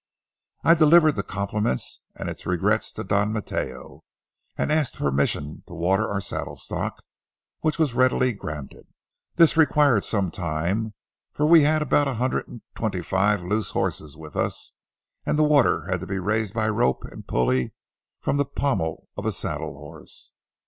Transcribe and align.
I 0.63 0.73
delivered 0.73 1.15
the 1.15 1.21
compliments 1.21 2.01
and 2.15 2.27
regrets 2.47 2.91
to 2.93 3.03
Don 3.03 3.31
Mateo, 3.31 4.03
and 4.57 4.71
asked 4.71 4.93
the 4.93 4.97
permission 4.97 5.61
to 5.67 5.75
water 5.75 6.09
our 6.09 6.19
saddle 6.19 6.57
stock, 6.57 7.03
which 7.59 7.77
was 7.77 7.93
readily 7.93 8.33
granted. 8.33 8.87
This 9.35 9.55
required 9.55 10.03
some 10.03 10.31
time, 10.31 10.95
for 11.33 11.45
we 11.45 11.61
had 11.61 11.83
about 11.83 12.07
a 12.07 12.15
hundred 12.15 12.47
and 12.47 12.61
twenty 12.73 13.03
five 13.03 13.43
loose 13.43 13.69
horses 13.73 14.17
with 14.17 14.35
us, 14.35 14.73
and 15.23 15.37
the 15.37 15.43
water 15.43 15.85
had 15.85 15.99
to 15.99 16.07
be 16.07 16.17
raised 16.17 16.55
by 16.55 16.67
rope 16.67 17.03
and 17.03 17.27
pulley 17.27 17.71
from 18.21 18.37
the 18.37 18.45
pommel 18.45 19.07
of 19.15 19.27
a 19.27 19.31
saddle 19.31 19.75
horse. 19.75 20.31